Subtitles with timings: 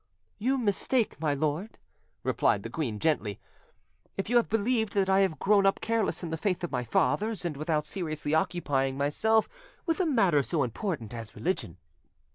[0.39, 1.77] "You mistake, my lord,"
[2.23, 3.39] replied the queen gently,
[4.17, 6.83] "if you have believed that I have grown up careless in the faith of my
[6.83, 9.47] fathers, and without seriously occupying myself
[9.85, 11.77] with a matter so important as religion.